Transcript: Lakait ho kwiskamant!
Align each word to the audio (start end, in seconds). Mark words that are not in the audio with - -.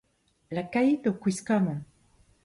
Lakait 0.55 0.99
ho 1.07 1.11
kwiskamant! 1.21 1.83